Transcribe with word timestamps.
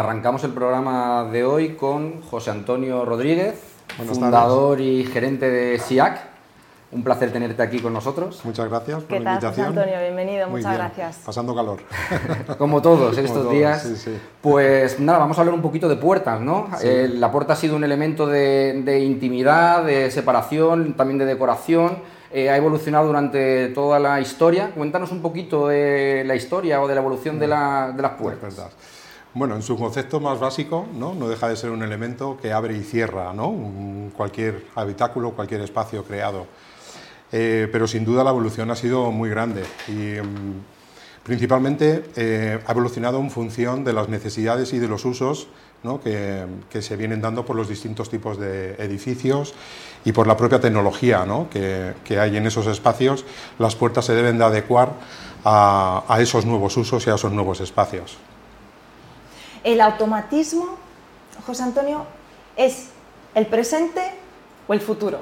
Arrancamos 0.00 0.44
el 0.44 0.50
programa 0.50 1.24
de 1.32 1.42
hoy 1.46 1.70
con 1.70 2.20
José 2.20 2.50
Antonio 2.50 3.06
Rodríguez, 3.06 3.54
fundador 4.06 4.78
y 4.78 5.04
gerente 5.06 5.48
de 5.48 5.78
SIAC. 5.78 6.20
Un 6.92 7.02
placer 7.02 7.32
tenerte 7.32 7.62
aquí 7.62 7.80
con 7.80 7.94
nosotros. 7.94 8.42
Muchas 8.44 8.68
gracias 8.68 8.98
por 8.98 9.06
¿Qué 9.06 9.20
la 9.20 9.24
tal, 9.24 9.34
invitación. 9.36 9.66
José 9.68 9.80
Antonio? 9.80 10.00
Bienvenido, 10.02 10.48
Muy 10.50 10.60
muchas 10.60 10.72
bien, 10.76 10.84
gracias. 10.94 11.22
Pasando 11.24 11.54
calor. 11.54 11.78
Como 12.58 12.82
todos 12.82 12.98
Como 13.14 13.20
estos 13.26 13.32
todos, 13.42 13.50
días. 13.54 13.82
sí, 13.84 13.96
sí. 13.96 14.18
Pues 14.42 15.00
nada, 15.00 15.18
vamos 15.18 15.38
a 15.38 15.40
hablar 15.40 15.54
un 15.54 15.62
poquito 15.62 15.88
de 15.88 15.96
puertas, 15.96 16.42
¿no? 16.42 16.68
Sí. 16.76 16.86
Eh, 16.86 17.08
la 17.14 17.32
puerta 17.32 17.54
ha 17.54 17.56
sido 17.56 17.74
un 17.74 17.82
elemento 17.82 18.26
de, 18.26 18.82
de 18.84 19.00
intimidad, 19.00 19.82
de 19.82 20.10
separación, 20.10 20.92
también 20.92 21.16
de 21.16 21.24
decoración. 21.24 22.00
Eh, 22.34 22.50
ha 22.50 22.56
evolucionado 22.58 23.06
durante 23.06 23.68
toda 23.68 23.98
la 23.98 24.20
historia. 24.20 24.72
Cuéntanos 24.76 25.10
un 25.10 25.22
poquito 25.22 25.68
de 25.68 26.22
la 26.26 26.34
historia 26.34 26.82
o 26.82 26.86
de 26.86 26.94
la 26.94 27.00
evolución 27.00 27.38
de, 27.38 27.46
la- 27.46 27.92
de 27.96 28.02
las 28.02 28.12
puertas. 28.12 28.56
Bueno, 29.36 29.54
en 29.54 29.60
su 29.62 29.76
concepto 29.76 30.18
más 30.18 30.40
básico, 30.40 30.86
¿no? 30.94 31.14
no 31.14 31.28
deja 31.28 31.46
de 31.46 31.56
ser 31.56 31.68
un 31.68 31.82
elemento 31.82 32.38
que 32.40 32.54
abre 32.54 32.74
y 32.74 32.82
cierra 32.82 33.34
¿no? 33.34 33.54
Cualquier 34.16 34.64
habitáculo, 34.74 35.32
cualquier 35.32 35.60
espacio 35.60 36.04
creado. 36.04 36.46
Eh, 37.30 37.68
pero 37.70 37.86
sin 37.86 38.06
duda 38.06 38.24
la 38.24 38.30
evolución 38.30 38.70
ha 38.70 38.76
sido 38.76 39.12
muy 39.12 39.28
grande 39.28 39.62
y 39.88 40.22
mm, 40.22 40.54
principalmente 41.22 42.04
eh, 42.16 42.58
ha 42.66 42.72
evolucionado 42.72 43.20
en 43.20 43.30
función 43.30 43.84
de 43.84 43.92
las 43.92 44.08
necesidades 44.08 44.72
y 44.72 44.78
de 44.78 44.88
los 44.88 45.04
usos 45.04 45.48
¿no? 45.82 46.00
que, 46.00 46.46
que 46.70 46.80
se 46.80 46.96
vienen 46.96 47.20
dando 47.20 47.44
por 47.44 47.56
los 47.56 47.68
distintos 47.68 48.08
tipos 48.08 48.38
de 48.38 48.76
edificios 48.76 49.52
y 50.06 50.12
por 50.12 50.26
la 50.26 50.38
propia 50.38 50.62
tecnología 50.62 51.26
¿no? 51.26 51.50
que, 51.50 51.92
que 52.04 52.18
hay 52.18 52.38
en 52.38 52.46
esos 52.46 52.66
espacios. 52.68 53.26
Las 53.58 53.76
puertas 53.76 54.06
se 54.06 54.14
deben 54.14 54.38
de 54.38 54.44
adecuar 54.44 54.94
a, 55.44 56.04
a 56.08 56.22
esos 56.22 56.46
nuevos 56.46 56.74
usos 56.78 57.06
y 57.06 57.10
a 57.10 57.16
esos 57.16 57.32
nuevos 57.32 57.60
espacios. 57.60 58.16
¿El 59.66 59.80
automatismo, 59.80 60.76
José 61.44 61.64
Antonio, 61.64 62.06
es 62.56 62.90
el 63.34 63.46
presente 63.46 64.00
o 64.68 64.72
el 64.72 64.80
futuro? 64.80 65.18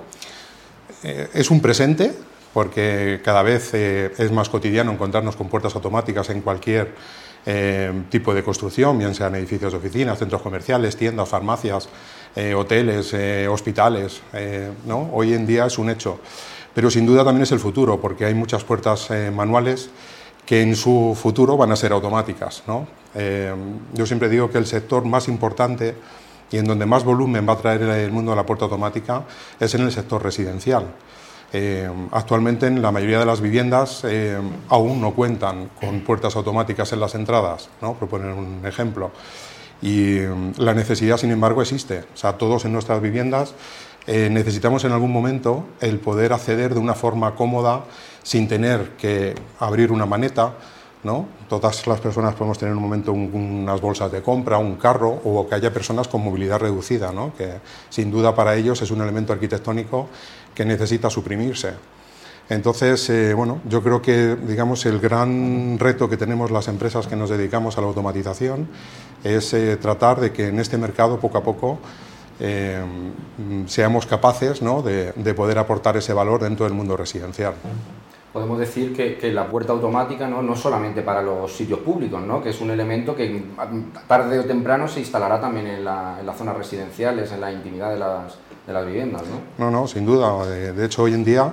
Eh, 1.03 1.31
es 1.33 1.51
un 1.51 1.63
presente 1.63 2.13
porque 2.53 3.23
cada 3.25 3.43
vez 3.43 3.71
eh, 3.73 4.13
es 4.19 4.31
más 4.31 4.51
cotidiano 4.51 4.93
encontrarnos 4.93 5.35
con 5.35 5.49
puertas 5.49 5.75
automáticas 5.75 6.29
en 6.29 6.43
cualquier 6.43 6.95
eh, 7.47 7.91
tipo 8.11 8.35
de 8.35 8.45
construcción, 8.45 8.99
bien 8.99 9.15
sean 9.15 9.35
edificios 9.35 9.73
de 9.73 9.79
oficinas, 9.79 10.19
centros 10.19 10.43
comerciales, 10.43 10.95
tiendas, 10.95 11.27
farmacias, 11.27 11.89
hoteles, 12.55 13.15
hospitales. 13.49 14.21
¿no? 14.85 15.09
Hoy 15.15 15.33
en 15.33 15.47
día 15.47 15.65
es 15.65 15.79
un 15.79 15.89
hecho. 15.89 16.21
Pero 16.75 16.91
sin 16.91 17.07
duda 17.07 17.25
también 17.25 17.45
es 17.45 17.53
el 17.53 17.61
futuro, 17.61 17.99
porque 17.99 18.27
hay 18.27 18.35
muchas 18.35 18.63
puertas 18.63 19.09
manuales 19.33 19.89
que 20.45 20.61
en 20.61 20.77
su 20.77 21.17
futuro 21.19 21.57
van 21.57 21.73
a 21.73 21.77
ser 21.77 21.93
automáticas. 21.93 22.63
¿no? 22.67 23.04
Eh, 23.15 23.55
yo 23.93 24.07
siempre 24.07 24.29
digo 24.29 24.51
que 24.51 24.59
el 24.59 24.67
sector 24.67 25.05
más 25.05 25.29
importante 25.29 25.95
y 26.51 26.59
en 26.59 26.65
donde 26.65 26.87
más 26.87 27.05
volumen 27.05 27.49
va 27.49 27.55
a 27.55 27.59
traer 27.59 27.83
el 27.83 28.13
mundo 28.13 28.33
de 28.33 28.37
la 28.37 28.47
puerta 28.47 28.65
automática 28.65 29.25
es 29.59 29.75
en 29.75 29.83
el 29.83 29.93
sector 29.93 30.23
residencial. 30.23 30.87
Eh, 31.53 31.89
actualmente 32.11 32.67
en 32.67 32.83
la 32.83 32.91
mayoría 32.91 33.21
de 33.21 33.27
las 33.27 33.41
viviendas 33.41 34.03
eh, 34.05 34.37
aún 34.69 35.01
no 35.01 35.13
cuentan 35.15 35.71
con 35.81 36.01
puertas 36.01 36.35
automáticas 36.35 36.93
en 36.93 36.99
las 36.99 37.15
entradas, 37.15 37.69
¿no? 37.81 37.95
por 37.95 38.09
poner 38.09 38.33
un 38.33 38.67
ejemplo. 38.67 39.13
Y 39.81 40.19
mm, 40.19 40.55
la 40.59 40.75
necesidad, 40.75 41.17
sin 41.17 41.31
embargo, 41.31 41.63
existe. 41.63 42.01
O 42.13 42.17
sea, 42.17 42.39
todos 42.39 42.65
en 42.65 42.73
nuestras 42.73 43.01
viviendas 43.01 43.55
eh, 44.07 44.29
necesitamos 44.31 44.85
en 44.85 44.93
algún 44.93 45.13
momento 45.13 45.65
el 45.81 45.99
poder 46.01 46.33
acceder 46.33 46.75
de 46.75 46.81
una 46.81 46.95
forma 46.95 47.35
cómoda 47.37 47.85
sin 48.23 48.49
tener 48.49 48.91
que 48.99 49.35
abrir 49.61 49.93
una 49.93 50.07
maneta. 50.07 50.55
¿No? 51.05 51.27
Todas 51.49 51.87
las 51.87 52.01
personas 52.01 52.35
podemos 52.35 52.59
tener 52.59 52.73
en 52.73 52.79
un 52.79 52.83
momento 52.83 53.13
un- 53.13 53.31
unas 53.63 53.81
bolsas 53.81 54.11
de 54.11 54.23
compra, 54.23 54.59
un 54.59 54.77
carro 54.77 55.11
o 55.25 55.47
que 55.49 55.55
haya 55.55 55.73
personas 55.73 56.09
con 56.09 56.25
movilidad 56.25 56.59
reducida, 56.59 57.13
¿no? 57.13 57.33
que 57.37 57.53
sin 57.91 58.11
duda 58.11 58.35
para 58.35 58.57
ellos 58.57 58.81
es 58.83 58.91
un 58.91 59.01
elemento 59.03 59.33
arquitectónico 59.33 60.09
que 60.55 60.65
necesita 60.65 61.11
suprimirse. 61.11 61.73
Entonces, 62.49 63.09
eh, 63.09 63.33
bueno, 63.35 63.61
yo 63.69 63.83
creo 63.83 64.03
que 64.03 64.37
digamos 64.37 64.85
el 64.85 65.01
gran 65.01 65.79
reto 65.79 66.09
que 66.11 66.17
tenemos 66.19 66.51
las 66.51 66.69
empresas 66.69 67.07
que 67.07 67.17
nos 67.17 67.31
dedicamos 67.31 67.79
a 67.79 67.81
la 67.81 67.87
automatización 67.87 68.69
es 69.23 69.55
eh, 69.55 69.77
tratar 69.79 70.21
de 70.21 70.33
que 70.33 70.49
en 70.49 70.59
este 70.61 70.77
mercado 70.77 71.19
poco 71.21 71.39
a 71.39 71.43
poco 71.43 71.79
eh, 72.41 72.83
seamos 73.67 74.05
capaces 74.07 74.61
¿no? 74.61 74.83
de, 74.83 75.13
de 75.13 75.35
poder 75.35 75.59
aportar 75.59 75.97
ese 75.97 76.13
valor 76.13 76.43
dentro 76.43 76.65
del 76.67 76.75
mundo 76.75 76.97
residencial. 76.97 77.55
Podemos 78.35 78.59
decir 78.59 78.93
que, 78.93 79.33
la 79.33 79.47
puerta 79.47 79.73
automática 79.73 80.27
¿no? 80.27 80.43
no 80.43 80.57
solamente 80.57 81.03
para 81.03 81.23
los 81.23 81.53
sitios 81.57 81.79
públicos, 81.79 82.21
¿no? 82.21 82.43
que 82.43 82.51
es 82.51 82.61
un 82.61 82.71
elemento 82.73 83.15
que 83.15 83.45
tarde 84.09 84.41
o 84.41 84.45
temprano 84.45 84.89
se 84.89 84.99
instalará 84.99 85.41
también 85.41 85.69
en, 85.69 85.85
la- 85.85 86.17
en 86.19 86.27
las 86.27 86.37
zonas 86.37 86.57
residenciales, 86.57 87.31
en 87.31 87.41
la 87.41 87.53
intimidad 87.53 87.91
de 87.93 87.99
las, 88.01 88.35
de 88.67 88.73
las 88.73 88.85
viviendas. 88.85 89.23
¿no? 89.23 89.65
No, 89.65 89.71
no, 89.71 89.87
sin 89.87 90.05
duda. 90.05 90.45
De, 90.47 90.73
de 90.73 90.85
hecho, 90.85 91.05
hoy 91.05 91.15
en 91.15 91.25
día, 91.25 91.53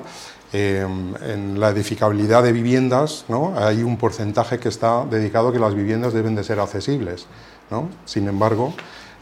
eh, 0.53 0.83
en 1.23 1.59
la 1.59 1.69
edificabilidad 1.69 2.41
de 2.41 2.51
viviendas, 2.51 3.25
¿no? 3.29 3.53
hay 3.55 3.83
un 3.83 3.97
porcentaje 3.97 4.57
que 4.57 4.69
está 4.69 5.05
dedicado 5.05 5.49
a 5.49 5.53
que 5.53 5.59
las 5.59 5.75
viviendas 5.75 6.13
deben 6.13 6.33
de 6.33 6.43
ser 6.43 6.59
accesibles. 6.59 7.27
¿no? 7.69 7.89
Sin 8.05 8.27
embargo, 8.27 8.73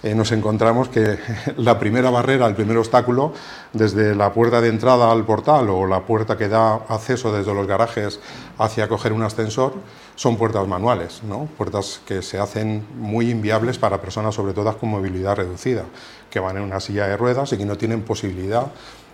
eh, 0.01 0.15
nos 0.15 0.31
encontramos 0.31 0.89
que 0.89 1.19
la 1.57 1.77
primera 1.77 2.09
barrera, 2.09 2.47
el 2.47 2.55
primer 2.55 2.77
obstáculo, 2.77 3.33
desde 3.73 4.15
la 4.15 4.31
puerta 4.33 4.61
de 4.61 4.69
entrada 4.69 5.11
al 5.11 5.25
portal 5.25 5.69
o 5.69 5.85
la 5.85 6.05
puerta 6.05 6.37
que 6.37 6.47
da 6.47 6.75
acceso 6.87 7.33
desde 7.33 7.53
los 7.53 7.67
garajes 7.67 8.19
hacia 8.57 8.88
coger 8.88 9.13
un 9.13 9.23
ascensor, 9.23 9.73
son 10.15 10.38
puertas 10.38 10.67
manuales, 10.67 11.21
¿no? 11.23 11.47
puertas 11.57 12.01
que 12.05 12.21
se 12.21 12.39
hacen 12.39 12.85
muy 12.95 13.29
inviables 13.29 13.77
para 13.77 14.01
personas, 14.01 14.35
sobre 14.35 14.53
todo 14.53 14.77
con 14.77 14.89
movilidad 14.89 15.35
reducida, 15.35 15.83
que 16.29 16.39
van 16.39 16.57
en 16.57 16.63
una 16.63 16.79
silla 16.79 17.07
de 17.07 17.17
ruedas 17.17 17.51
y 17.53 17.57
que 17.57 17.65
no 17.65 17.77
tienen 17.77 18.01
posibilidad 18.01 18.67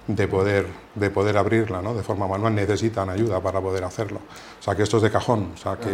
de 0.07 0.27
poder, 0.27 0.67
de 0.93 1.09
poder 1.09 1.37
abrirla 1.37 1.81
¿no? 1.81 1.95
de 1.95 2.03
forma 2.03 2.27
manual, 2.27 2.53
necesitan 2.53 3.09
ayuda 3.09 3.41
para 3.41 3.59
poder 3.59 3.83
hacerlo. 3.83 4.19
O 4.59 4.63
sea 4.63 4.75
que 4.75 4.83
esto 4.83 4.97
es 4.97 5.03
de 5.03 5.11
cajón, 5.11 5.51
o 5.55 5.57
sea 5.57 5.77
que 5.77 5.89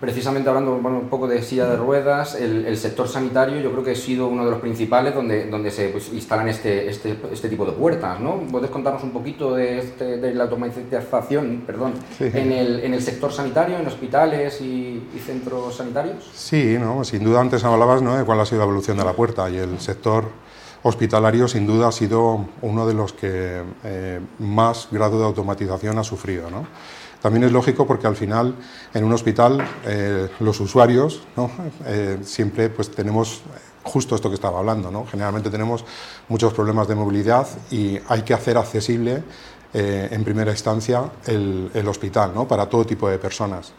Precisamente 0.00 0.48
hablando 0.48 0.78
bueno, 0.78 0.98
un 0.98 1.08
poco 1.10 1.28
de 1.28 1.42
silla 1.42 1.66
de 1.66 1.76
ruedas, 1.76 2.34
el, 2.34 2.64
el 2.64 2.78
sector 2.78 3.06
sanitario 3.06 3.60
yo 3.60 3.70
creo 3.70 3.84
que 3.84 3.90
ha 3.90 3.94
sido 3.94 4.28
uno 4.28 4.46
de 4.46 4.50
los 4.50 4.60
principales 4.60 5.14
donde, 5.14 5.44
donde 5.50 5.70
se 5.70 5.88
pues, 5.90 6.10
instalan 6.12 6.48
este, 6.48 6.88
este, 6.88 7.18
este 7.30 7.48
tipo 7.50 7.66
de 7.66 7.72
puertas. 7.72 8.18
¿no? 8.18 8.36
¿Puedes 8.50 8.70
contarnos 8.70 9.02
un 9.02 9.10
poquito 9.10 9.54
de, 9.54 9.78
este- 9.80 10.16
de 10.16 10.34
la 10.34 10.44
automatización 10.44 11.64
perdón, 11.66 11.92
Sí. 12.16 12.24
en, 12.32 12.50
el, 12.52 12.80
en 12.80 12.94
el 12.94 13.02
sector 13.02 13.30
sanitario, 13.30 13.76
en 13.78 13.86
hospitales 13.86 14.60
y, 14.62 15.06
y 15.14 15.18
centros 15.18 15.76
sanitarios? 15.76 16.30
Sí, 16.34 16.76
¿no? 16.80 17.04
sin 17.04 17.22
duda 17.22 17.40
antes 17.42 17.62
hablabas 17.64 18.00
¿no? 18.00 18.16
de 18.16 18.24
cuál 18.24 18.40
ha 18.40 18.46
sido 18.46 18.60
la 18.60 18.64
evolución 18.64 18.96
de 18.96 19.04
la 19.04 19.12
puerta 19.12 19.50
y 19.50 19.58
el 19.58 19.78
sector 19.80 20.24
hospitalario 20.82 21.46
sin 21.46 21.66
duda 21.66 21.88
ha 21.88 21.92
sido 21.92 22.46
uno 22.62 22.86
de 22.86 22.94
los 22.94 23.12
que 23.12 23.62
eh, 23.84 24.20
más 24.38 24.88
grado 24.90 25.18
de 25.18 25.26
automatización 25.26 25.98
ha 25.98 26.04
sufrido. 26.04 26.48
¿no? 26.50 26.66
También 27.20 27.44
es 27.44 27.52
lógico 27.52 27.86
porque 27.86 28.06
al 28.06 28.16
final 28.16 28.54
en 28.94 29.04
un 29.04 29.12
hospital 29.12 29.66
eh, 29.84 30.28
los 30.40 30.58
usuarios 30.60 31.22
¿no? 31.36 31.50
Eh, 31.86 32.18
siempre 32.22 32.70
pues, 32.70 32.90
tenemos 32.90 33.42
justo 33.82 34.14
esto 34.14 34.28
que 34.28 34.34
estaba 34.34 34.58
hablando. 34.58 34.90
¿no? 34.90 35.06
Generalmente 35.06 35.50
tenemos 35.50 35.84
muchos 36.28 36.52
problemas 36.54 36.88
de 36.88 36.94
movilidad 36.94 37.46
y 37.70 37.98
hay 38.08 38.22
que 38.22 38.32
hacer 38.32 38.56
accesible 38.56 39.22
eh, 39.72 40.08
en 40.10 40.24
primera 40.24 40.50
instancia 40.50 41.04
el, 41.26 41.70
el 41.74 41.88
hospital 41.88 42.32
¿no? 42.34 42.48
para 42.48 42.68
todo 42.68 42.86
tipo 42.86 43.08
de 43.08 43.18
personas. 43.18 43.72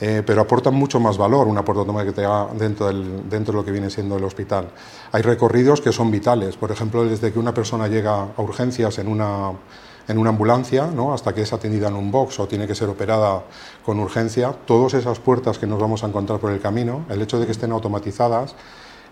Pero 0.00 0.40
aportan 0.40 0.72
mucho 0.72 0.98
más 0.98 1.18
valor 1.18 1.46
una 1.46 1.62
puerta 1.62 1.80
automática 1.80 2.48
dentro, 2.54 2.86
del, 2.86 3.28
dentro 3.28 3.52
de 3.52 3.58
lo 3.58 3.64
que 3.66 3.70
viene 3.70 3.90
siendo 3.90 4.16
el 4.16 4.24
hospital. 4.24 4.70
Hay 5.12 5.20
recorridos 5.20 5.82
que 5.82 5.92
son 5.92 6.10
vitales, 6.10 6.56
por 6.56 6.72
ejemplo, 6.72 7.04
desde 7.04 7.30
que 7.30 7.38
una 7.38 7.52
persona 7.52 7.86
llega 7.86 8.28
a 8.34 8.40
urgencias 8.40 8.96
en 8.96 9.08
una, 9.08 9.52
en 10.10 10.18
una 10.18 10.30
ambulancia 10.30 10.88
¿no? 10.88 11.14
hasta 11.14 11.32
que 11.32 11.42
es 11.42 11.52
atendida 11.52 11.86
en 11.86 11.94
un 11.94 12.10
box 12.10 12.40
o 12.40 12.48
tiene 12.48 12.66
que 12.66 12.74
ser 12.74 12.88
operada 12.88 13.44
con 13.84 14.00
urgencia, 14.00 14.52
todas 14.66 14.94
esas 14.94 15.20
puertas 15.20 15.58
que 15.58 15.68
nos 15.68 15.80
vamos 15.80 16.02
a 16.02 16.08
encontrar 16.08 16.40
por 16.40 16.50
el 16.50 16.60
camino, 16.60 17.04
el 17.08 17.22
hecho 17.22 17.38
de 17.38 17.46
que 17.46 17.52
estén 17.52 17.70
automatizadas 17.70 18.56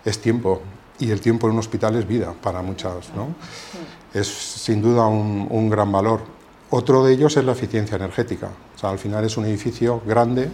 es 0.03 0.19
tiempo 0.19 0.61
y 0.99 1.11
el 1.11 1.21
tiempo 1.21 1.47
en 1.47 1.53
un 1.53 1.59
hospital 1.59 1.95
es 1.95 2.05
vida 2.05 2.33
para 2.43 2.61
muchas. 2.61 3.13
¿no? 3.15 3.27
Es 4.13 4.27
sin 4.27 4.81
duda 4.81 5.07
un, 5.07 5.47
un 5.49 5.69
gran 5.69 5.89
valor. 5.89 6.19
Otro 6.69 7.05
de 7.05 7.13
ellos 7.13 7.37
es 7.37 7.45
la 7.45 7.53
eficiencia 7.53 7.95
energética. 7.95 8.49
O 8.75 8.77
sea, 8.77 8.89
al 8.89 8.99
final 8.99 9.23
es 9.23 9.37
un 9.37 9.45
edificio 9.45 10.01
grande 10.05 10.49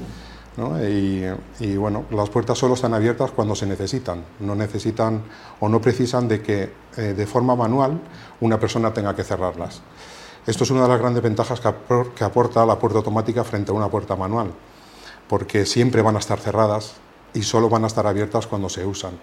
¿no? 0.58 0.80
y, 0.88 1.25
y, 1.60 1.75
bueno, 1.75 2.06
las 2.12 2.30
puertas 2.30 2.60
solo 2.60 2.75
están 2.75 2.94
abiertas 2.94 3.31
cuando 3.31 3.56
se 3.56 3.66
necesitan. 3.66 4.24
No 4.40 4.54
necesitan 4.54 5.24
o 5.60 5.68
no 5.68 5.81
precisan 5.81 6.28
de 6.28 6.44
que 6.44 6.72
eh, 6.98 7.02
de 7.18 7.25
forma 7.25 7.56
manual 7.56 8.00
una 8.42 8.60
persona 8.60 8.94
tenga 8.94 9.16
que 9.16 9.24
cerrarlas. 9.24 9.81
Esto 10.48 10.64
es 10.64 10.70
una 10.70 10.84
de 10.84 10.90
las 10.90 11.00
grandes 11.00 11.24
ventajas 11.24 11.60
que, 11.60 11.68
apor 11.68 12.14
que 12.14 12.24
aporta 12.24 12.66
la 12.68 12.78
puerta 12.78 13.00
automática 13.00 13.44
frente 13.44 13.72
a 13.72 13.74
una 13.74 13.90
puerta 13.90 14.16
manual, 14.16 14.52
porque 15.28 15.66
siempre 15.66 16.04
van 16.04 16.16
a 16.16 16.20
estar 16.20 16.40
cerradas 16.40 16.94
y 17.34 17.42
solo 17.42 17.68
van 17.68 17.84
a 17.84 17.88
estar 17.88 18.06
abiertas 18.06 18.46
cuando 18.46 18.70
se 18.70 18.86
usan. 18.86 19.14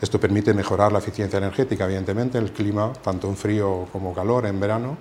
Esto 0.00 0.20
permite 0.20 0.54
mejorar 0.54 0.92
la 0.92 1.00
eficiencia 1.00 1.38
energética, 1.38 1.84
evidentemente, 1.84 2.38
el 2.38 2.52
clima, 2.52 2.92
tanto 2.92 3.28
en 3.28 3.36
frío 3.36 3.86
como 3.92 4.14
calor, 4.14 4.46
en 4.46 4.60
verano, 4.60 4.98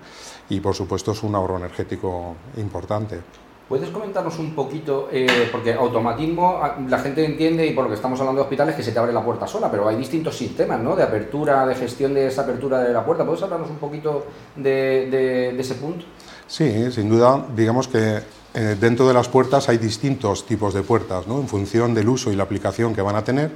y 0.49 0.59
por 0.59 0.73
supuesto 0.73 1.11
es 1.11 1.21
un 1.21 1.35
ahorro 1.35 1.57
energético 1.57 2.35
importante. 2.57 3.21
¿Puedes 3.71 3.89
comentarnos 3.89 4.37
un 4.37 4.53
poquito, 4.53 5.07
eh, 5.13 5.47
porque 5.49 5.71
automatismo 5.71 6.59
ah, 6.61 6.77
la 6.89 6.99
gente 6.99 7.23
entiende 7.23 7.65
y 7.65 7.71
por 7.71 7.85
lo 7.85 7.89
que 7.89 7.95
estamos 7.95 8.19
hablando 8.19 8.41
de 8.41 8.43
hospitales 8.43 8.75
que 8.75 8.83
se 8.83 8.91
te 8.91 8.99
abre 8.99 9.13
la 9.13 9.23
puerta 9.23 9.47
sola, 9.47 9.71
pero 9.71 9.87
hay 9.87 9.95
distintos 9.95 10.35
sistemas 10.35 10.81
¿no? 10.81 10.93
de 10.93 11.03
apertura, 11.03 11.65
de 11.65 11.75
gestión 11.75 12.13
de 12.13 12.27
esa 12.27 12.41
apertura 12.41 12.79
de 12.79 12.91
la 12.91 13.05
puerta. 13.05 13.25
¿Puedes 13.25 13.41
hablarnos 13.43 13.69
un 13.69 13.77
poquito 13.77 14.25
de, 14.57 15.57
ese 15.57 15.75
punto? 15.75 16.03
Sí, 16.47 16.91
sin 16.91 17.07
duda, 17.07 17.45
digamos 17.55 17.87
que 17.87 18.19
eh, 18.53 18.75
dentro 18.77 19.07
de 19.07 19.13
las 19.13 19.29
puertas 19.29 19.69
hay 19.69 19.77
distintos 19.77 20.45
tipos 20.45 20.73
de 20.73 20.81
puertas, 20.81 21.25
¿no? 21.25 21.39
en 21.39 21.47
función 21.47 21.93
del 21.93 22.09
uso 22.09 22.29
y 22.29 22.35
la 22.35 22.43
aplicación 22.43 22.93
que 22.93 23.01
van 23.01 23.15
a 23.15 23.23
tener. 23.23 23.51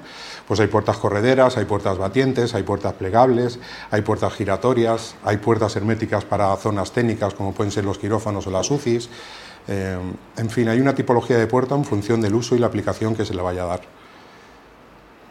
Pues 0.47 0.61
hay 0.61 0.67
puertas 0.67 0.95
correderas, 0.95 1.57
hay 1.57 1.65
puertas 1.65 1.97
batientes, 1.97 2.55
hay 2.55 2.63
puertas 2.63 2.93
plegables, 2.93 3.59
hay 3.91 4.01
puertas 4.01 4.31
giratorias, 4.31 5.15
hay 5.25 5.35
puertas 5.35 5.75
herméticas 5.75 6.23
para 6.23 6.55
zonas 6.55 6.93
técnicas 6.93 7.33
como 7.33 7.51
pueden 7.51 7.73
ser 7.73 7.83
los 7.83 7.97
quirófanos 7.97 8.47
o 8.47 8.51
las 8.51 8.71
UCIs. 8.71 9.09
Eh, 9.67 9.97
en 10.37 10.49
fin, 10.49 10.67
hay 10.67 10.79
una 10.79 10.93
tipología 10.93 11.37
de 11.37 11.47
puerta 11.47 11.75
en 11.75 11.85
función 11.85 12.21
del 12.21 12.35
uso 12.35 12.55
y 12.55 12.59
la 12.59 12.67
aplicación 12.67 13.15
que 13.15 13.25
se 13.25 13.33
le 13.33 13.41
vaya 13.41 13.63
a 13.63 13.67
dar. 13.67 13.94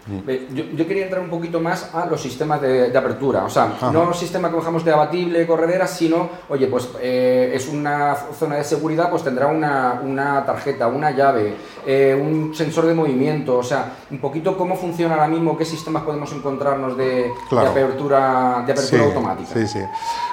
Yo, 0.06 0.86
quería 0.86 1.04
entrar 1.04 1.22
un 1.22 1.30
poquito 1.30 1.60
más 1.60 1.94
a 1.94 2.04
los 2.04 2.20
sistemas 2.20 2.60
de, 2.60 2.96
apertura, 2.96 3.44
o 3.44 3.48
sea, 3.48 3.74
no 3.90 4.04
no 4.04 4.12
sistema 4.12 4.50
que 4.50 4.56
bajamos 4.56 4.84
de 4.84 4.92
abatible, 4.92 5.46
corredera, 5.46 5.86
sino, 5.86 6.28
oye, 6.50 6.66
pues 6.66 6.90
eh, 7.00 7.52
es 7.54 7.68
una 7.68 8.14
zona 8.14 8.56
de 8.56 8.64
seguridad, 8.64 9.08
pues 9.08 9.22
tendrá 9.22 9.46
una, 9.46 10.44
tarjeta, 10.44 10.88
una 10.88 11.10
llave, 11.10 11.56
eh, 11.86 12.18
un 12.20 12.54
sensor 12.54 12.84
de 12.84 12.94
movimiento, 12.94 13.56
o 13.56 13.62
sea, 13.62 13.94
un 14.10 14.18
poquito 14.18 14.58
cómo 14.58 14.76
funciona 14.76 15.14
ahora 15.14 15.28
mismo, 15.28 15.56
qué 15.56 15.64
sistemas 15.64 16.02
podemos 16.02 16.30
encontrarnos 16.32 16.98
de, 16.98 17.32
apertura, 17.50 18.62
de 18.66 18.72
apertura 18.72 19.04
automática. 19.04 19.54
Sí, 19.54 19.66
sí. 19.66 19.80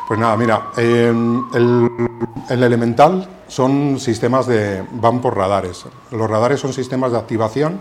Pues 0.05 0.19
nada, 0.19 0.35
mira, 0.35 0.67
el, 0.75 1.89
el 2.49 2.63
elemental 2.63 3.25
son 3.47 3.99
sistemas 3.99 4.47
de, 4.47 4.83
van 4.91 5.21
por 5.21 5.37
radares. 5.37 5.85
Los 6.11 6.29
radares 6.29 6.59
son 6.59 6.73
sistemas 6.73 7.13
de 7.13 7.17
activación 7.17 7.79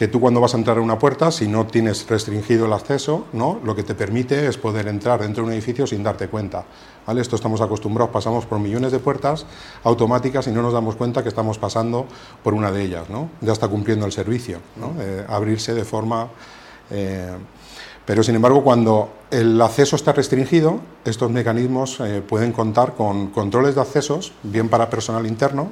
que 0.00 0.08
tú 0.08 0.18
cuando 0.18 0.40
vas 0.40 0.54
a 0.54 0.56
entrar 0.56 0.78
a 0.78 0.80
una 0.80 0.98
puerta, 0.98 1.30
si 1.30 1.46
no 1.46 1.66
tienes 1.66 2.08
restringido 2.08 2.64
el 2.64 2.72
acceso, 2.72 3.26
¿no? 3.34 3.60
lo 3.62 3.76
que 3.76 3.82
te 3.82 3.94
permite 3.94 4.46
es 4.46 4.56
poder 4.56 4.88
entrar 4.88 5.20
dentro 5.20 5.42
de 5.42 5.48
un 5.48 5.52
edificio 5.52 5.86
sin 5.86 6.02
darte 6.02 6.28
cuenta. 6.28 6.64
¿vale? 7.06 7.20
Esto 7.20 7.36
estamos 7.36 7.60
acostumbrados, 7.60 8.10
pasamos 8.10 8.46
por 8.46 8.58
millones 8.60 8.92
de 8.92 8.98
puertas 8.98 9.44
automáticas 9.84 10.46
y 10.46 10.52
no 10.52 10.62
nos 10.62 10.72
damos 10.72 10.96
cuenta 10.96 11.22
que 11.22 11.28
estamos 11.28 11.58
pasando 11.58 12.06
por 12.42 12.54
una 12.54 12.72
de 12.72 12.82
ellas. 12.82 13.10
¿no? 13.10 13.28
Ya 13.42 13.52
está 13.52 13.68
cumpliendo 13.68 14.06
el 14.06 14.12
servicio, 14.12 14.60
¿no? 14.76 14.94
abrirse 15.28 15.74
de 15.74 15.84
forma... 15.84 16.28
Eh, 16.90 17.36
pero 18.06 18.22
sin 18.22 18.34
embargo, 18.34 18.64
cuando 18.64 19.10
el 19.30 19.60
acceso 19.60 19.96
está 19.96 20.12
restringido, 20.12 20.80
estos 21.04 21.30
mecanismos 21.30 22.00
eh, 22.00 22.22
pueden 22.26 22.52
contar 22.52 22.94
con 22.94 23.28
controles 23.28 23.74
de 23.74 23.80
accesos, 23.80 24.32
bien 24.42 24.68
para 24.68 24.90
personal 24.90 25.26
interno, 25.26 25.68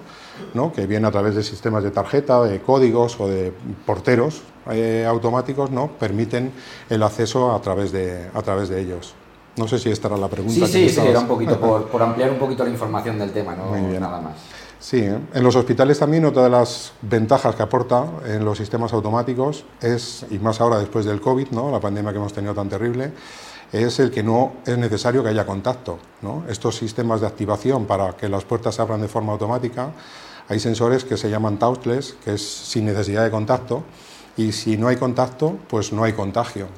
¿no? 0.54 0.72
que 0.72 0.86
viene 0.86 1.08
a 1.08 1.10
través 1.10 1.34
de 1.34 1.42
sistemas 1.42 1.82
de 1.82 1.90
tarjeta, 1.90 2.42
de 2.44 2.60
códigos 2.60 3.18
o 3.18 3.28
de 3.28 3.52
porteros 3.84 4.42
eh, 4.70 5.04
automáticos, 5.08 5.70
¿no? 5.70 5.88
permiten 5.88 6.52
el 6.88 7.02
acceso 7.02 7.52
a 7.52 7.60
través 7.60 7.90
de, 7.92 8.30
a 8.32 8.42
través 8.42 8.68
de 8.68 8.80
ellos. 8.80 9.14
No 9.56 9.66
sé 9.66 9.78
si 9.78 9.90
esta 9.90 10.06
era 10.06 10.16
la 10.16 10.28
pregunta. 10.28 10.66
Sí, 10.66 10.72
sí, 10.72 10.88
sí, 10.88 11.00
era 11.00 11.18
un 11.18 11.26
poquito 11.26 11.58
por, 11.90 12.02
ampliar 12.02 12.30
un 12.30 12.38
poquito 12.38 12.62
la 12.62 12.70
información 12.70 13.18
del 13.18 13.32
tema, 13.32 13.56
no 13.56 13.76
nada 13.98 14.20
más. 14.20 14.36
Sí, 14.80 14.98
¿eh? 14.98 15.18
en 15.34 15.42
los 15.42 15.56
hospitales 15.56 15.98
también 15.98 16.24
otra 16.24 16.44
de 16.44 16.50
las 16.50 16.92
ventajas 17.02 17.54
que 17.56 17.62
aporta 17.62 18.06
en 18.26 18.44
los 18.44 18.58
sistemas 18.58 18.92
automáticos 18.92 19.64
es, 19.80 20.24
y 20.30 20.38
más 20.38 20.60
ahora 20.60 20.78
después 20.78 21.04
del 21.04 21.20
COVID, 21.20 21.48
¿no? 21.50 21.70
la 21.70 21.80
pandemia 21.80 22.12
que 22.12 22.18
hemos 22.18 22.32
tenido 22.32 22.54
tan 22.54 22.68
terrible, 22.68 23.12
es 23.72 23.98
el 23.98 24.10
que 24.10 24.22
no 24.22 24.52
es 24.64 24.78
necesario 24.78 25.22
que 25.22 25.30
haya 25.30 25.44
contacto. 25.44 25.98
¿no? 26.22 26.44
Estos 26.48 26.76
sistemas 26.76 27.20
de 27.20 27.26
activación 27.26 27.86
para 27.86 28.16
que 28.16 28.28
las 28.28 28.44
puertas 28.44 28.76
se 28.76 28.82
abran 28.82 29.00
de 29.00 29.08
forma 29.08 29.32
automática, 29.32 29.90
hay 30.48 30.60
sensores 30.60 31.04
que 31.04 31.16
se 31.16 31.28
llaman 31.28 31.58
touchless, 31.58 32.16
que 32.24 32.34
es 32.34 32.42
sin 32.42 32.86
necesidad 32.86 33.24
de 33.24 33.30
contacto, 33.30 33.82
y 34.36 34.52
si 34.52 34.76
no 34.76 34.86
hay 34.86 34.96
contacto, 34.96 35.58
pues 35.68 35.92
no 35.92 36.04
hay 36.04 36.12
contagio. 36.12 36.68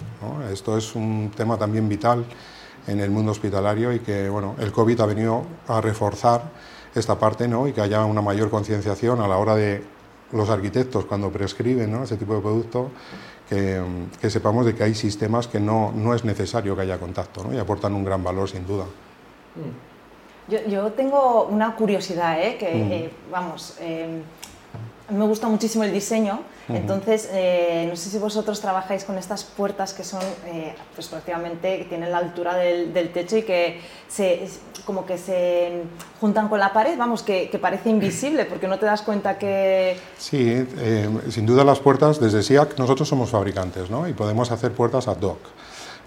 Esto 0.51 0.79
es 0.79 0.95
un 0.95 1.31
tema 1.37 1.59
también 1.59 1.89
vital 1.89 2.25
en 2.87 3.01
el 3.01 3.11
mundo 3.11 3.33
hospitalario 3.33 3.93
y 3.93 4.01
que 4.01 4.31
bueno, 4.31 4.57
el 4.59 4.73
COVID 4.73 5.01
ha 5.01 5.07
venido 5.07 5.45
a 5.69 5.83
reforzar 5.83 6.51
esta 6.95 7.19
parte 7.19 7.49
¿no? 7.49 7.69
y 7.69 7.73
que 7.73 7.81
haya 7.81 8.05
una 8.05 8.23
mayor 8.23 8.51
concienciación 8.51 9.21
a 9.21 9.29
la 9.29 9.37
hora 9.37 9.55
de 9.55 9.83
los 10.33 10.49
arquitectos 10.49 11.05
cuando 11.05 11.31
prescriben 11.31 11.95
ese 12.03 12.17
tipo 12.17 12.35
de 12.35 12.41
producto, 12.41 12.91
que, 13.49 14.31
sepamos 14.31 14.65
de 14.65 14.75
que 14.75 14.85
hay 14.85 14.95
sistemas 14.95 15.49
que 15.49 15.59
no, 15.59 15.93
no 15.93 16.15
es 16.15 16.25
necesario 16.25 16.77
que 16.77 16.83
haya 16.83 16.99
contacto 16.99 17.53
y 17.53 17.59
aportan 17.59 17.95
un 17.95 18.05
gran 18.05 18.23
valor 18.23 18.49
sin 18.49 18.67
duda. 18.67 18.85
Yo, 20.49 20.93
tengo 20.93 21.45
una 21.45 21.77
curiosidad, 21.77 22.41
¿eh? 22.41 22.57
que 22.59 22.67
eh, 22.67 23.11
vamos, 23.31 23.77
eh, 23.81 24.23
me 25.11 25.27
gusta 25.27 25.49
muchísimo 25.49 25.85
el 25.85 25.93
diseño, 25.93 26.41
entonces 26.69 27.29
eh, 27.33 27.87
no 27.89 27.97
sé 27.97 28.11
si 28.11 28.19
vosotros 28.19 28.61
trabajáis 28.61 29.05
con 29.05 29.19
estas 29.19 29.45
puertas 29.45 29.93
que 29.93 30.05
son, 30.05 30.23
eh, 30.47 30.75
pues 30.95 31.09
prácticamente 31.09 31.79
que 31.79 31.85
tienen 31.85 32.13
la 32.13 32.19
altura 32.19 32.55
del, 32.55 33.11
techo 33.13 33.37
y 33.37 33.43
que 33.43 33.81
se, 34.09 34.49
como 34.85 35.05
que 35.05 35.19
se 35.19 35.83
juntan 36.21 36.49
con 36.49 36.61
la 36.61 36.73
pared, 36.73 36.97
vamos, 36.97 37.23
que, 37.23 37.51
parece 37.61 37.91
invisible 37.91 38.45
porque 38.45 38.69
no 38.69 38.79
te 38.79 38.87
das 38.87 39.03
cuenta 39.03 39.39
que... 39.39 39.97
Sí, 40.19 40.67
eh, 40.79 41.09
sin 41.31 41.47
duda 41.47 41.65
las 41.65 41.81
puertas, 41.81 42.21
desde 42.21 42.43
SIAC 42.43 42.79
nosotros 42.79 43.09
somos 43.09 43.31
fabricantes 43.31 43.91
¿no? 43.91 44.09
y 44.09 44.13
podemos 44.13 44.51
hacer 44.51 44.73
puertas 44.73 45.09
ad 45.09 45.21
hoc. 45.23 45.39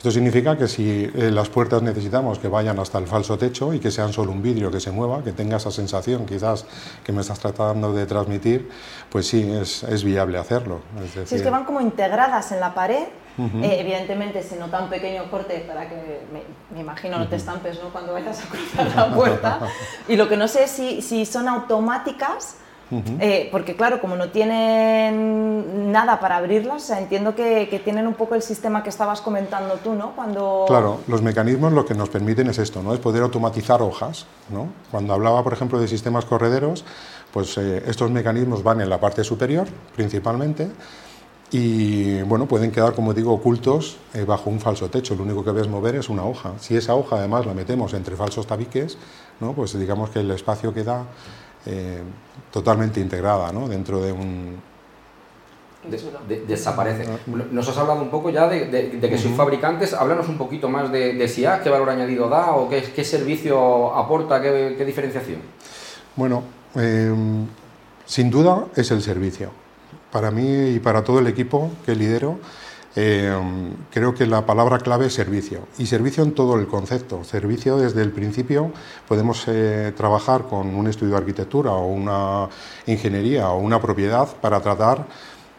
Esto 0.04 0.12
significa 0.12 0.58
que 0.58 0.68
si 0.68 1.10
eh, 1.16 1.32
las 1.32 1.48
puertas 1.48 1.82
necesitamos 1.82 2.38
que 2.38 2.50
vayan 2.50 2.78
hasta 2.78 2.98
el 2.98 3.08
falso 3.08 3.38
techo 3.38 3.74
y 3.74 3.80
que 3.80 3.90
sean 3.90 4.12
solo 4.12 4.34
un 4.34 4.42
vidrio 4.42 4.70
que 4.70 4.82
se 4.82 4.92
mueva, 4.92 5.24
que 5.24 5.32
tenga 5.32 5.56
esa 5.56 5.72
sensación 5.72 6.26
quizás 6.26 6.66
que 7.06 7.14
me 7.14 7.22
estás 7.22 7.40
tratando 7.40 7.94
de 7.94 8.06
transmitir, 8.06 8.70
pues 9.10 9.28
sí, 9.28 9.50
es, 9.50 10.04
viable 10.04 10.38
hacerlo. 10.40 10.82
Es 11.02 11.30
Si 11.30 11.36
es 11.36 11.42
que 11.42 11.50
van 11.50 11.64
como 11.64 11.80
integradas 11.80 12.52
en 12.52 12.60
la 12.60 12.74
pared, 12.74 13.06
eh, 13.38 13.78
evidentemente 13.80 14.44
se 14.44 14.58
nota 14.58 14.84
un 14.84 14.90
pequeño 14.90 15.32
corte 15.32 15.64
para 15.66 15.88
que, 15.88 16.20
me, 16.34 16.82
imagino, 16.82 17.18
no 17.18 17.30
te 17.30 17.38
estampes 17.38 17.82
¿no? 17.82 17.88
cuando 17.88 18.12
vayas 18.12 18.44
a 18.44 18.50
cruzar 18.50 18.94
la 18.94 19.16
puerta. 19.16 19.60
y 20.10 20.18
lo 20.18 20.28
que 20.28 20.36
no 20.36 20.50
sé 20.50 20.66
es 20.66 20.72
si, 20.72 21.02
si 21.02 21.26
son 21.26 21.48
automáticas 21.48 22.58
eh, 23.20 23.50
porque 23.52 23.76
claro, 23.76 24.00
como 24.02 24.16
no 24.16 24.30
tienen 24.30 25.92
nada 25.92 26.20
para 26.20 26.38
abrirlas, 26.38 26.90
entiendo 26.90 27.36
que, 27.36 27.82
tienen 27.84 28.08
un 28.08 28.14
poco 28.14 28.36
el 28.36 28.42
sistema 28.42 28.84
que 28.84 28.90
estabas 28.90 29.22
comentando 29.22 29.76
tú, 29.76 29.94
¿no? 29.94 30.16
Cuando... 30.16 30.66
Claro, 30.68 31.00
los 31.08 31.22
mecanismos 31.22 31.74
lo 31.74 31.86
que 31.86 31.94
nos 31.94 32.10
permiten 32.10 32.48
es 32.48 32.60
esto, 32.60 32.82
¿no? 32.82 32.94
Es 32.94 33.00
poder 33.00 33.24
automatizar 33.24 33.82
hojas, 33.82 34.26
¿no? 34.50 34.68
Cuando 34.92 35.14
hablaba, 35.14 35.44
por 35.44 35.54
ejemplo, 35.54 35.80
de 35.80 35.88
sistemas 35.88 36.26
correderos, 36.26 36.86
pues 37.32 37.58
eh, 37.58 37.84
estos 37.88 38.12
mecanismos 38.12 38.64
van 38.64 38.82
en 38.82 38.90
la 38.90 39.00
parte 39.00 39.24
superior, 39.24 39.68
principalmente, 39.96 40.70
y 41.56 42.24
bueno, 42.24 42.48
pueden 42.48 42.72
quedar, 42.72 42.96
como 42.96 43.14
digo, 43.14 43.32
ocultos 43.32 43.98
eh, 44.16 44.26
bajo 44.26 44.50
un 44.50 44.60
falso 44.60 44.90
techo. 44.90 45.14
Lo 45.14 45.22
único 45.22 45.44
que 45.44 45.52
ves 45.52 45.68
mover 45.68 45.94
es 45.94 46.10
una 46.10 46.26
hoja. 46.26 46.54
Si 46.58 46.76
esa 46.76 46.96
hoja 46.96 47.18
además 47.18 47.46
la 47.46 47.54
metemos 47.54 47.94
entre 47.94 48.16
falsos 48.16 48.48
tabiques, 48.48 48.98
¿no? 49.40 49.54
pues 49.54 49.78
digamos 49.78 50.10
que 50.10 50.22
el 50.22 50.32
espacio 50.32 50.74
queda 50.74 51.06
eh, 51.66 52.02
totalmente 52.52 53.00
integrada 53.00 53.52
¿no? 53.52 53.68
dentro 53.68 54.02
de 54.02 54.12
un... 54.12 54.62
desaparece. 56.48 57.06
Ah. 57.10 57.18
Nos 57.52 57.68
has 57.70 57.78
hablado 57.78 58.02
un 58.02 58.10
poco 58.10 58.30
ya 58.30 58.48
de, 58.48 59.00
que 59.02 59.18
sois 59.18 59.36
fabricantes, 59.36 59.94
háblanos 59.94 60.30
un 60.30 60.38
poquito 60.38 60.70
más 60.70 60.92
de, 60.92 61.14
de 61.14 61.28
SIAC, 61.28 61.64
qué 61.64 61.70
valor 61.70 61.90
añadido 61.90 62.30
da 62.30 62.52
o 62.52 62.70
qué, 62.70 62.82
qué 62.82 63.04
servicio 63.04 63.94
aporta, 63.96 64.42
qué, 64.42 64.76
qué 64.78 64.86
diferenciación. 64.86 65.42
Bueno, 66.16 66.44
em, 66.76 67.48
sin 68.06 68.30
duda 68.30 68.68
es 68.76 68.92
el 68.92 69.02
servicio. 69.02 69.52
Para 70.12 70.30
mí 70.30 70.76
y 70.76 70.80
para 70.80 71.04
todo 71.04 71.20
el 71.20 71.28
equipo 71.28 71.72
que 71.86 71.96
lidero, 71.96 72.38
eh, 72.96 73.36
creo 73.92 74.14
que 74.14 74.28
la 74.28 74.46
palabra 74.46 74.80
clave 74.80 75.08
es 75.08 75.14
servicio. 75.14 75.68
Y 75.78 75.88
servicio 75.88 76.24
en 76.24 76.34
todo 76.34 76.56
el 76.60 76.68
concepto. 76.68 77.24
Servicio 77.24 77.78
desde 77.78 78.02
el 78.02 78.12
principio 78.12 78.72
podemos 79.08 79.44
eh, 79.48 79.94
trabajar 79.98 80.44
con 80.44 80.76
un 80.76 80.88
estudio 80.88 81.14
de 81.14 81.18
arquitectura 81.18 81.72
o 81.72 81.88
una 81.88 82.50
ingeniería 82.86 83.50
o 83.50 83.60
una 83.60 83.82
propiedad 83.82 84.28
para 84.42 84.62
tratar 84.62 85.08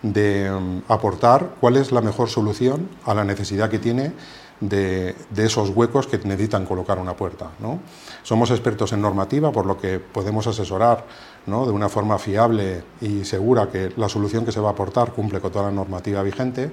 de 0.02 0.50
mm, 0.50 0.82
aportar 0.92 1.54
cuál 1.60 1.76
es 1.76 1.90
la 1.90 2.02
mejor 2.02 2.28
solución 2.28 2.88
a 3.04 3.14
la 3.14 3.24
necesidad 3.24 3.68
que 3.68 3.78
tiene 3.78 4.12
de, 4.60 5.14
esos 5.36 5.70
huecos 5.70 6.06
que 6.06 6.18
necesitan 6.18 6.64
colocar 6.66 6.98
una 6.98 7.16
puerta. 7.16 7.50
¿no? 7.58 7.80
Somos 8.22 8.50
expertos 8.50 8.92
en 8.92 9.02
normativa, 9.02 9.50
por 9.50 9.66
lo 9.66 9.76
que 9.76 9.98
podemos 9.98 10.46
asesorar 10.46 11.04
¿no? 11.46 11.66
de 11.66 11.72
una 11.72 11.88
forma 11.88 12.18
fiable 12.18 12.84
y 13.00 13.24
segura 13.24 13.68
que 13.70 13.92
la 13.96 14.08
solución 14.08 14.44
que 14.44 14.52
se 14.52 14.60
va 14.60 14.68
a 14.68 14.72
aportar 14.72 15.12
cumple 15.12 15.40
con 15.40 15.50
toda 15.50 15.66
la 15.66 15.72
normativa 15.72 16.22
vigente 16.22 16.70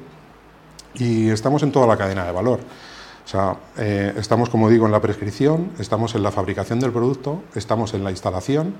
y 0.95 1.29
estamos 1.29 1.63
en 1.63 1.71
toda 1.71 1.88
la 1.88 1.98
cadena 1.98 2.25
de 2.25 2.31
valor. 2.31 2.60
O 3.24 3.27
sea, 3.27 3.55
eh, 3.77 4.13
estamos, 4.17 4.50
como 4.50 4.69
digo, 4.69 4.86
en 4.86 4.91
la 4.91 5.00
prescripción, 5.00 5.71
estamos 5.79 6.15
en 6.15 6.24
la 6.24 6.31
fabricación 6.31 6.79
del 6.79 6.91
producto, 6.91 7.43
estamos 7.55 7.93
en 7.93 8.03
la 8.03 8.12
instalación 8.12 8.74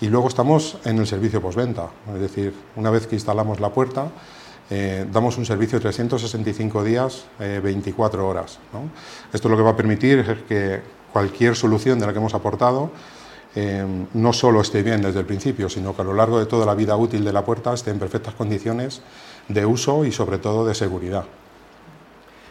y 0.00 0.08
luego 0.08 0.28
estamos 0.28 0.78
en 0.84 0.98
el 0.98 1.06
servicio 1.06 1.42
postventa. 1.42 1.90
Es 2.14 2.20
decir, 2.20 2.54
una 2.76 2.90
vez 2.90 3.06
que 3.06 3.16
instalamos 3.16 3.60
la 3.60 3.70
puerta, 3.70 4.08
eh, 4.70 5.06
damos 5.12 5.36
un 5.36 5.44
servicio 5.44 5.78
de 5.78 5.82
365 5.82 6.84
días, 6.84 7.24
24 7.38 8.22
eh, 8.22 8.24
horas. 8.24 8.58
Esto 9.32 9.48
lo 9.48 9.56
que 9.56 9.62
va 9.62 9.70
a 9.70 9.76
permitir 9.76 10.20
es 10.20 10.42
que 10.48 10.80
cualquier 11.12 11.56
solución 11.56 11.98
de 11.98 12.06
la 12.06 12.12
que 12.12 12.18
hemos 12.18 12.34
aportado 12.34 12.90
no 14.14 14.32
solo 14.32 14.60
esté 14.60 14.84
bien 14.84 15.02
desde 15.02 15.18
el 15.18 15.26
principio, 15.26 15.68
sino 15.68 15.96
que 15.96 16.02
a 16.02 16.04
lo 16.04 16.14
largo 16.14 16.38
de 16.38 16.46
toda 16.46 16.64
la 16.64 16.76
vida 16.76 16.96
útil 16.96 17.24
de 17.24 17.32
la 17.32 17.44
puerta 17.44 17.74
esté 17.74 17.90
en 17.90 17.98
perfectas 17.98 18.34
condiciones 18.34 19.02
de 19.48 19.66
uso 19.66 20.04
y 20.04 20.12
sobre 20.12 20.38
todo 20.38 20.64
de 20.64 20.76
seguridad. 20.76 21.24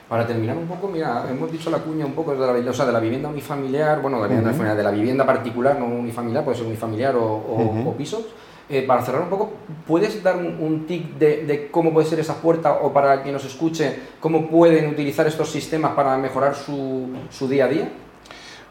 Para 0.09 0.25
terminar 0.25 0.57
un 0.57 0.65
poco, 0.65 0.87
mira, 0.87 1.23
hemos 1.29 1.51
dicho 1.51 1.69
la 1.69 1.77
cuña 1.77 2.03
un 2.03 2.13
poco 2.13 2.33
de 2.33 2.39
la, 2.39 2.71
o 2.71 2.73
sea, 2.73 2.87
de 2.87 2.91
la 2.91 2.99
vivienda 2.99 3.29
unifamiliar, 3.29 4.01
bueno, 4.01 4.17
de 4.23 4.27
la, 4.27 4.41
vivienda, 4.41 4.75
de 4.75 4.83
la 4.83 4.89
vivienda 4.89 5.23
particular, 5.23 5.77
no 5.77 5.85
unifamiliar, 5.85 6.43
puede 6.43 6.57
ser 6.57 6.65
unifamiliar 6.65 7.15
o, 7.15 7.93
pisos. 7.95 8.25
Eh, 8.71 8.83
para 8.87 9.03
cerrar 9.03 9.21
un 9.21 9.29
poco, 9.29 9.51
¿puedes 9.85 10.21
dar 10.23 10.37
un, 10.37 10.85
tip 10.87 11.17
de, 11.19 11.69
cómo 11.71 11.93
puede 11.93 12.07
ser 12.07 12.19
esa 12.19 12.35
puerta 12.35 12.73
o 12.73 12.91
para 12.91 13.21
quien 13.21 13.33
nos 13.33 13.45
escuche, 13.45 13.99
cómo 14.19 14.47
pueden 14.47 14.87
utilizar 14.87 15.27
estos 15.27 15.51
sistemas 15.51 15.93
para 15.93 16.17
mejorar 16.17 16.55
su, 16.55 17.09
su 17.29 17.47
día 17.47 17.65
a 17.65 17.67
día? 17.67 17.89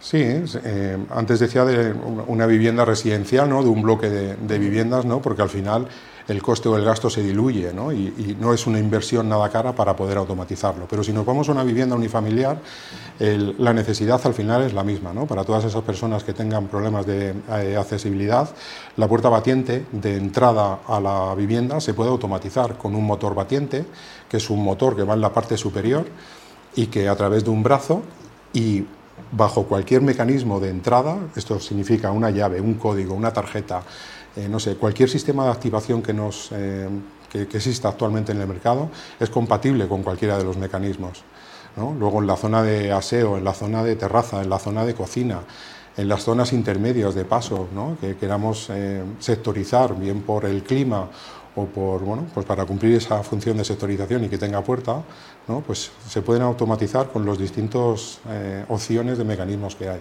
Sí, 0.00 0.20
eh, 0.20 0.96
antes 1.10 1.40
decía 1.40 1.64
de 1.64 1.92
una 2.26 2.46
vivienda 2.46 2.84
residencial, 2.84 3.48
¿no? 3.48 3.62
de 3.62 3.68
un 3.68 3.82
bloque 3.82 4.08
de, 4.08 4.36
de 4.36 4.58
viviendas, 4.58 5.04
¿no? 5.04 5.20
porque 5.20 5.42
al 5.42 5.48
final 5.48 5.88
el 6.28 6.42
coste 6.42 6.68
o 6.68 6.76
el 6.76 6.84
gasto 6.84 7.08
se 7.08 7.22
diluye 7.22 7.72
¿no? 7.72 7.92
Y, 7.92 8.36
no 8.38 8.52
es 8.52 8.66
una 8.66 8.78
inversión 8.78 9.28
nada 9.28 9.48
cara 9.48 9.74
para 9.74 9.96
poder 9.96 10.18
automatizarlo. 10.18 10.86
Pero 10.88 11.02
si 11.02 11.12
nos 11.12 11.24
vamos 11.24 11.48
a 11.48 11.52
una 11.52 11.64
vivienda 11.64 11.96
unifamiliar, 11.96 12.60
la 13.18 13.72
necesidad 13.72 14.20
al 14.24 14.34
final 14.34 14.62
es 14.62 14.74
la 14.74 14.84
misma. 14.84 15.12
¿no? 15.12 15.26
Para 15.26 15.44
todas 15.44 15.64
esas 15.64 15.82
personas 15.82 16.24
que 16.24 16.34
tengan 16.34 16.68
problemas 16.68 17.06
de 17.06 17.34
eh, 17.50 17.76
accesibilidad, 17.76 18.48
la 18.96 19.08
puerta 19.08 19.28
batiente 19.28 19.86
de 19.90 20.16
entrada 20.16 20.80
a 20.86 21.00
la 21.00 21.34
vivienda 21.34 21.80
se 21.80 21.94
puede 21.94 22.10
automatizar 22.10 22.76
con 22.76 22.94
un 22.94 23.04
motor 23.04 23.34
batiente, 23.34 23.84
que 24.28 24.36
es 24.36 24.50
un 24.50 24.62
motor 24.62 24.94
que 24.94 25.02
va 25.02 25.14
en 25.14 25.20
la 25.20 25.32
parte 25.32 25.56
superior 25.56 26.06
y 26.76 26.86
que 26.86 27.08
a 27.08 27.16
través 27.16 27.44
de 27.44 27.50
un 27.50 27.62
brazo 27.62 28.02
y 28.52 28.84
bajo 29.32 29.64
cualquier 29.64 30.02
mecanismo 30.02 30.60
de 30.60 30.70
entrada, 30.70 31.18
esto 31.34 31.58
significa 31.60 32.10
una 32.12 32.30
llave, 32.30 32.60
un 32.60 32.74
código, 32.74 33.14
una 33.14 33.32
tarjeta, 33.32 33.82
eh, 34.38 34.48
no 34.48 34.60
sé, 34.60 34.76
cualquier 34.76 35.08
sistema 35.08 35.44
de 35.44 35.50
activación 35.50 36.00
que, 36.00 36.12
nos, 36.12 36.50
eh, 36.52 36.88
que, 37.28 37.42
exista 37.42 37.88
actualmente 37.88 38.30
en 38.30 38.40
el 38.40 38.46
mercado 38.46 38.88
es 39.18 39.30
compatible 39.30 39.88
con 39.88 40.04
cualquiera 40.04 40.38
de 40.38 40.44
los 40.44 40.56
mecanismos. 40.56 41.24
Luego 41.76 42.20
en 42.20 42.26
la 42.26 42.36
zona 42.36 42.62
de 42.62 42.90
aseo, 42.90 43.36
en 43.36 43.44
la 43.44 43.54
zona 43.54 43.84
de 43.84 43.94
terraza, 43.94 44.42
en 44.42 44.50
la 44.50 44.58
zona 44.58 44.84
de 44.84 44.94
cocina, 44.94 45.40
en 45.96 46.08
las 46.08 46.24
zonas 46.24 46.52
intermedias 46.52 47.14
de 47.14 47.24
paso, 47.24 47.68
que 48.00 48.16
queramos 48.16 48.68
eh, 48.70 49.02
sectorizar, 49.20 49.94
bien 49.96 50.22
por 50.22 50.44
el 50.44 50.64
clima 50.64 51.08
o 51.54 51.66
por, 51.66 52.00
bueno, 52.00 52.26
pues 52.34 52.46
para 52.46 52.64
cumplir 52.64 52.96
esa 52.96 53.22
función 53.22 53.56
de 53.56 53.64
sectorización 53.64 54.24
y 54.24 54.28
que 54.28 54.38
tenga 54.38 54.60
puerta, 54.62 55.02
¿no? 55.46 55.60
pues 55.60 55.92
se 56.08 56.22
pueden 56.22 56.42
automatizar 56.42 57.10
con 57.12 57.24
los 57.24 57.38
distintos 57.38 58.20
opciones 58.68 59.18
de 59.18 59.24
mecanismos 59.24 59.76
que 59.76 59.88
hay 59.88 60.00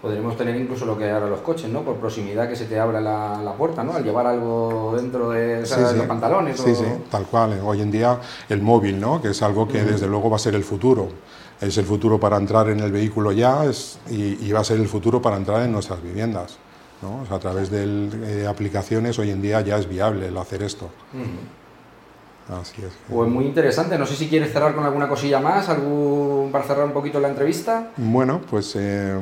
podremos 0.00 0.36
tener 0.36 0.56
incluso 0.56 0.86
lo 0.86 0.96
que 0.96 1.04
hay 1.04 1.10
ahora 1.10 1.26
los 1.26 1.40
coches, 1.40 1.70
¿no? 1.70 1.82
Por 1.82 1.96
proximidad 1.96 2.48
que 2.48 2.56
se 2.56 2.66
te 2.66 2.78
abra 2.78 3.00
la, 3.00 3.42
la 3.42 3.52
puerta, 3.52 3.82
¿no? 3.82 3.94
Al 3.94 4.04
llevar 4.04 4.26
algo 4.26 4.94
dentro 4.96 5.30
de, 5.30 5.60
los 5.60 6.06
pantalones. 6.06 6.58
Sí, 6.60 6.74
sí, 6.74 6.84
tal 7.10 7.24
cual. 7.26 7.60
Hoy 7.64 7.80
en 7.80 7.90
día 7.90 8.20
el 8.48 8.62
móvil, 8.62 9.00
¿no? 9.00 9.20
Que 9.20 9.30
es 9.30 9.42
algo 9.42 9.66
que 9.66 9.82
desde 9.82 10.06
luego 10.06 10.30
va 10.30 10.36
a 10.36 10.40
ser 10.40 10.54
el 10.54 10.64
futuro. 10.64 11.08
Es 11.60 11.76
el 11.76 11.84
futuro 11.84 12.20
para 12.20 12.36
entrar 12.36 12.68
en 12.68 12.80
el 12.80 12.92
vehículo 12.92 13.32
ya 13.32 13.64
es, 13.64 13.98
y, 14.08 14.52
va 14.52 14.60
a 14.60 14.64
ser 14.64 14.78
el 14.78 14.86
futuro 14.86 15.20
para 15.20 15.36
entrar 15.36 15.62
en 15.62 15.72
nuestras 15.72 16.00
viviendas. 16.00 16.56
¿no? 17.02 17.22
O 17.22 17.26
sea, 17.26 17.36
a 17.36 17.40
través 17.40 17.70
de 17.70 18.42
eh, 18.42 18.46
aplicaciones 18.46 19.18
hoy 19.18 19.30
en 19.30 19.42
día 19.42 19.60
ya 19.60 19.78
es 19.78 19.88
viable 19.88 20.28
el 20.28 20.36
hacer 20.36 20.62
esto. 20.62 20.88
Así 22.48 22.82
es. 22.82 22.92
Pues 23.08 23.28
muy 23.28 23.44
interesante. 23.44 23.98
No 23.98 24.06
sé 24.06 24.16
si 24.16 24.26
quieres 24.26 24.52
cerrar 24.52 24.74
con 24.74 24.84
alguna 24.84 25.08
cosilla 25.08 25.38
más, 25.38 25.68
algún, 25.68 26.50
para 26.50 26.64
cerrar 26.64 26.86
un 26.86 26.92
poquito 26.92 27.20
la 27.20 27.28
entrevista. 27.28 27.90
Bueno, 27.96 28.40
pues 28.48 28.74
eh, 28.76 29.14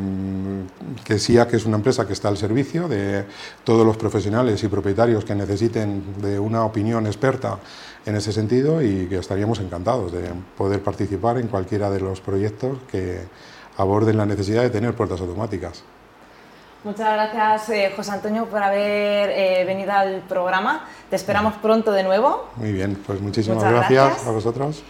que 1.04 1.18
SIA, 1.18 1.48
que 1.48 1.56
es 1.56 1.66
una 1.66 1.76
empresa 1.76 2.06
que 2.06 2.12
está 2.12 2.28
al 2.28 2.36
servicio 2.36 2.86
de 2.88 3.24
todos 3.64 3.84
los 3.84 3.96
profesionales 3.96 4.62
y 4.62 4.68
propietarios 4.68 5.24
que 5.24 5.34
necesiten 5.34 6.04
de 6.22 6.38
una 6.38 6.64
opinión 6.64 7.06
experta 7.06 7.58
en 8.04 8.14
ese 8.14 8.32
sentido 8.32 8.80
y 8.80 9.06
que 9.06 9.18
estaríamos 9.18 9.58
encantados 9.58 10.12
de 10.12 10.30
poder 10.56 10.82
participar 10.82 11.38
en 11.38 11.48
cualquiera 11.48 11.90
de 11.90 12.00
los 12.00 12.20
proyectos 12.20 12.78
que 12.90 13.20
aborden 13.76 14.16
la 14.16 14.26
necesidad 14.26 14.62
de 14.62 14.70
tener 14.70 14.94
puertas 14.94 15.20
automáticas. 15.20 15.82
Muchas 16.86 17.14
gracias, 17.14 17.70
eh, 17.70 17.92
José 17.96 18.12
Antonio, 18.12 18.46
por 18.46 18.62
haber 18.62 19.30
eh, 19.30 19.64
venido 19.66 19.90
al 19.90 20.20
programa. 20.20 20.84
Te 21.10 21.16
esperamos 21.16 21.54
pronto 21.54 21.90
de 21.90 22.04
nuevo. 22.04 22.48
Muy 22.54 22.70
bien, 22.70 23.02
pues 23.04 23.20
muchísimas 23.20 23.64
gracias 23.64 24.24
a 24.24 24.30
vosotros. 24.30 24.84